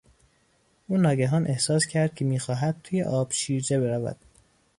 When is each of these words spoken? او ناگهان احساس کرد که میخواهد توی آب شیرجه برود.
او 0.87 0.97
ناگهان 0.97 1.47
احساس 1.47 1.85
کرد 1.85 2.15
که 2.15 2.25
میخواهد 2.25 2.81
توی 2.83 3.03
آب 3.03 3.31
شیرجه 3.31 3.79
برود. 3.79 4.17